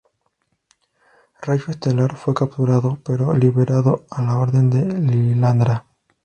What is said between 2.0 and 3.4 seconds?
fue capturado, pero fue